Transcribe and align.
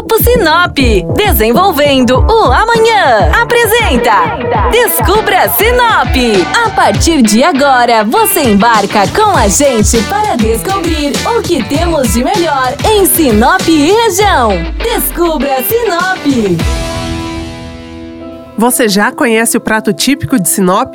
Grupo 0.00 0.16
Sinop, 0.22 0.78
desenvolvendo 1.14 2.20
o 2.20 2.44
amanhã. 2.50 3.30
Apresenta 3.38 4.70
Descubra 4.70 5.46
Sinop. 5.50 6.16
A 6.64 6.70
partir 6.70 7.20
de 7.20 7.44
agora, 7.44 8.02
você 8.02 8.40
embarca 8.44 9.06
com 9.08 9.36
a 9.36 9.46
gente 9.46 10.02
para 10.04 10.36
descobrir 10.36 11.12
o 11.36 11.42
que 11.42 11.62
temos 11.64 12.14
de 12.14 12.24
melhor 12.24 12.74
em 12.90 13.04
Sinop 13.04 13.60
e 13.68 13.92
região. 13.92 14.52
Descubra 14.82 15.62
Sinop. 15.64 16.58
Você 18.56 18.88
já 18.88 19.12
conhece 19.12 19.58
o 19.58 19.60
prato 19.60 19.92
típico 19.92 20.38
de 20.38 20.48
Sinop? 20.48 20.94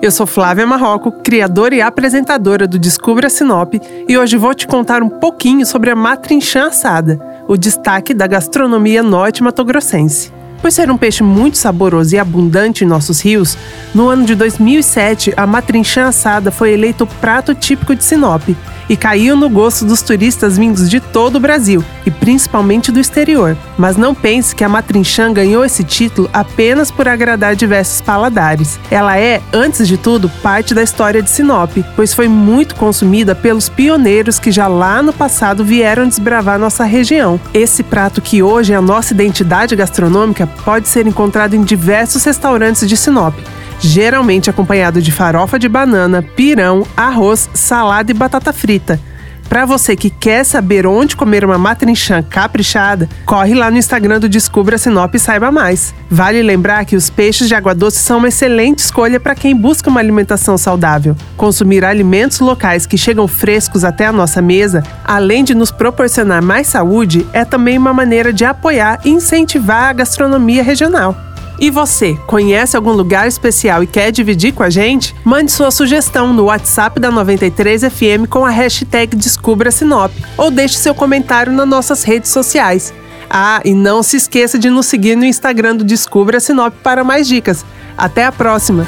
Eu 0.00 0.10
sou 0.10 0.26
Flávia 0.26 0.66
Marroco, 0.66 1.10
criadora 1.10 1.74
e 1.74 1.82
apresentadora 1.82 2.66
do 2.66 2.78
Descubra 2.78 3.28
Sinop, 3.28 3.74
e 4.06 4.16
hoje 4.16 4.36
vou 4.36 4.54
te 4.54 4.66
contar 4.66 5.02
um 5.02 5.08
pouquinho 5.08 5.64
sobre 5.64 5.90
a 5.90 5.96
matrinchã 5.96 6.68
assada, 6.68 7.18
o 7.48 7.56
destaque 7.56 8.12
da 8.12 8.26
gastronomia 8.26 9.02
norte-matogrossense. 9.02 10.32
Por 10.60 10.72
ser 10.72 10.90
um 10.90 10.96
peixe 10.96 11.22
muito 11.22 11.58
saboroso 11.58 12.14
e 12.14 12.18
abundante 12.18 12.84
em 12.84 12.86
nossos 12.86 13.20
rios, 13.20 13.56
no 13.94 14.08
ano 14.08 14.24
de 14.24 14.34
2007 14.34 15.32
a 15.36 15.46
matrinchã 15.46 16.06
assada 16.06 16.50
foi 16.50 16.72
eleito 16.72 17.04
o 17.04 17.06
prato 17.06 17.54
típico 17.54 17.94
de 17.94 18.02
Sinop 18.02 18.42
e 18.88 18.96
caiu 18.96 19.36
no 19.36 19.48
gosto 19.48 19.84
dos 19.84 20.02
turistas 20.02 20.56
vindos 20.56 20.88
de 20.88 21.00
todo 21.00 21.36
o 21.36 21.40
Brasil 21.40 21.84
e 22.04 22.10
principalmente 22.10 22.92
do 22.92 23.00
exterior. 23.00 23.56
Mas 23.76 23.96
não 23.96 24.14
pense 24.14 24.54
que 24.54 24.64
a 24.64 24.68
matrinchã 24.68 25.32
ganhou 25.32 25.64
esse 25.64 25.84
título 25.84 26.28
apenas 26.32 26.90
por 26.90 27.08
agradar 27.08 27.56
diversos 27.56 28.00
paladares. 28.00 28.78
Ela 28.90 29.18
é, 29.18 29.40
antes 29.52 29.86
de 29.86 29.96
tudo, 29.96 30.28
parte 30.42 30.74
da 30.74 30.82
história 30.82 31.22
de 31.22 31.30
Sinop, 31.30 31.76
pois 31.94 32.14
foi 32.14 32.28
muito 32.28 32.74
consumida 32.74 33.34
pelos 33.34 33.68
pioneiros 33.68 34.38
que 34.38 34.50
já 34.50 34.68
lá 34.68 35.02
no 35.02 35.12
passado 35.12 35.64
vieram 35.64 36.08
desbravar 36.08 36.58
nossa 36.58 36.84
região. 36.84 37.40
Esse 37.52 37.82
prato 37.82 38.20
que 38.20 38.42
hoje 38.42 38.72
é 38.72 38.76
a 38.76 38.82
nossa 38.82 39.12
identidade 39.12 39.74
gastronômica 39.74 40.46
pode 40.64 40.88
ser 40.88 41.06
encontrado 41.06 41.54
em 41.54 41.62
diversos 41.62 42.24
restaurantes 42.24 42.88
de 42.88 42.96
Sinop 42.96 43.34
geralmente 43.80 44.50
acompanhado 44.50 45.00
de 45.00 45.12
farofa 45.12 45.58
de 45.58 45.68
banana, 45.68 46.22
pirão, 46.22 46.86
arroz, 46.96 47.48
salada 47.54 48.10
e 48.10 48.14
batata 48.14 48.52
frita. 48.52 49.00
Para 49.48 49.64
você 49.64 49.94
que 49.94 50.10
quer 50.10 50.44
saber 50.44 50.86
onde 50.86 51.16
comer 51.16 51.44
uma 51.44 51.56
matrinchã 51.56 52.22
caprichada, 52.22 53.08
corre 53.24 53.54
lá 53.54 53.70
no 53.70 53.78
Instagram 53.78 54.18
do 54.18 54.28
Descubra 54.28 54.76
Sinop 54.76 55.14
e 55.14 55.18
saiba 55.18 55.52
mais. 55.52 55.94
Vale 56.10 56.42
lembrar 56.42 56.84
que 56.84 56.96
os 56.96 57.08
peixes 57.08 57.48
de 57.48 57.54
água 57.54 57.74
doce 57.74 57.98
são 57.98 58.18
uma 58.18 58.28
excelente 58.28 58.80
escolha 58.80 59.20
para 59.20 59.34
quem 59.36 59.54
busca 59.54 59.88
uma 59.88 60.00
alimentação 60.00 60.58
saudável. 60.58 61.16
Consumir 61.36 61.84
alimentos 61.84 62.40
locais 62.40 62.86
que 62.86 62.98
chegam 62.98 63.28
frescos 63.28 63.84
até 63.84 64.06
a 64.06 64.12
nossa 64.12 64.42
mesa, 64.42 64.82
além 65.04 65.44
de 65.44 65.54
nos 65.54 65.70
proporcionar 65.70 66.42
mais 66.42 66.66
saúde, 66.66 67.26
é 67.32 67.44
também 67.44 67.78
uma 67.78 67.94
maneira 67.94 68.32
de 68.32 68.44
apoiar 68.44 69.00
e 69.04 69.10
incentivar 69.10 69.90
a 69.90 69.92
gastronomia 69.92 70.62
regional. 70.62 71.16
E 71.58 71.70
você, 71.70 72.18
conhece 72.26 72.76
algum 72.76 72.92
lugar 72.92 73.26
especial 73.26 73.82
e 73.82 73.86
quer 73.86 74.10
dividir 74.10 74.52
com 74.52 74.62
a 74.62 74.70
gente? 74.70 75.14
Mande 75.24 75.50
sua 75.50 75.70
sugestão 75.70 76.32
no 76.32 76.44
WhatsApp 76.44 77.00
da 77.00 77.10
93 77.10 77.82
FM 77.82 78.28
com 78.28 78.44
a 78.44 78.50
hashtag 78.50 79.16
Descubra 79.16 79.70
Sinop 79.70 80.12
ou 80.36 80.50
deixe 80.50 80.76
seu 80.76 80.94
comentário 80.94 81.52
nas 81.52 81.66
nossas 81.66 82.02
redes 82.02 82.30
sociais. 82.30 82.92
Ah, 83.28 83.60
e 83.64 83.74
não 83.74 84.02
se 84.02 84.16
esqueça 84.16 84.58
de 84.58 84.68
nos 84.68 84.86
seguir 84.86 85.16
no 85.16 85.24
Instagram 85.24 85.76
do 85.76 85.84
Descubra 85.84 86.40
Sinop 86.40 86.74
para 86.82 87.02
mais 87.02 87.26
dicas. 87.26 87.64
Até 87.96 88.24
a 88.24 88.32
próxima! 88.32 88.86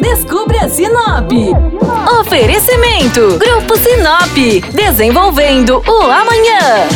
Descubra 0.00 0.68
Sinop. 0.68 1.30
Oferecimento: 2.20 3.38
Grupo 3.38 3.76
Sinop. 3.76 4.72
Desenvolvendo 4.74 5.82
o 5.86 6.02
amanhã. 6.10 6.88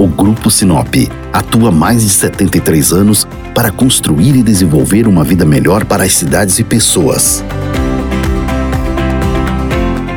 O 0.00 0.06
Grupo 0.06 0.50
Sinop 0.50 0.94
atua 1.30 1.68
há 1.68 1.70
mais 1.70 2.00
de 2.02 2.08
73 2.08 2.90
anos 2.90 3.28
para 3.54 3.70
construir 3.70 4.34
e 4.34 4.42
desenvolver 4.42 5.06
uma 5.06 5.22
vida 5.22 5.44
melhor 5.44 5.84
para 5.84 6.04
as 6.04 6.14
cidades 6.14 6.58
e 6.58 6.64
pessoas. 6.64 7.44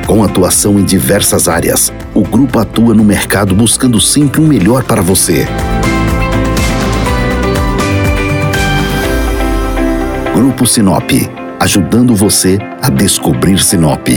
Com 0.08 0.24
atuação 0.24 0.80
em 0.80 0.86
diversas 0.86 1.50
áreas, 1.50 1.92
o 2.14 2.22
grupo 2.22 2.60
atua 2.60 2.94
no 2.94 3.04
mercado 3.04 3.54
buscando 3.54 4.00
sempre 4.00 4.40
o 4.40 4.46
um 4.46 4.48
melhor 4.48 4.86
para 4.86 5.02
você. 5.02 5.46
Grupo 10.34 10.66
Sinop, 10.66 11.12
ajudando 11.60 12.16
você 12.16 12.58
a 12.82 12.90
descobrir 12.90 13.60
Sinop. 13.60 14.08